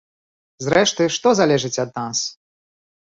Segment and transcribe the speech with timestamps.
[0.67, 2.17] Зрэшты, што залежыць ад нас?